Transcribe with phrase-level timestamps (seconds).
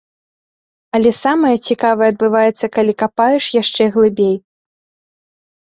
[0.99, 4.35] Але самае цікавае адбываецца калі капаеш яшчэ глыбей.